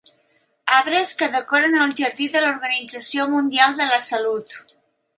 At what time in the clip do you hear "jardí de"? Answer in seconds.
2.01-2.43